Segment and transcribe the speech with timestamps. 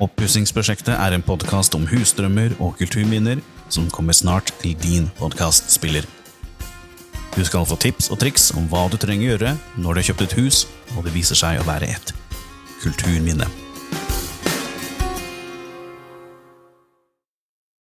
[0.00, 6.08] Oppussingsprosjektet er en podkast om husdrømmer og kulturminner som kommer snart til din podkastspiller.
[7.36, 10.08] Du skal få tips og triks om hva du trenger å gjøre når du har
[10.08, 10.62] kjøpt et hus
[10.96, 12.14] og det viser seg å være et
[12.80, 13.69] kulturminne.